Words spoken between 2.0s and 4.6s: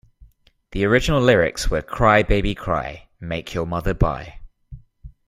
baby cry, make your mother buy.